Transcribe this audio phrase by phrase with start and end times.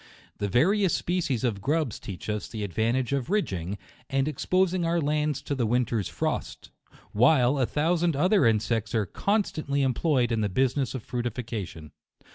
[0.39, 3.77] The various species of grubs teach us the advantage of ridging,
[4.09, 6.71] and exposing our lands to the winter's frost;—
[7.11, 11.91] while a thousand other insects are constant ly employed in the business of fructification.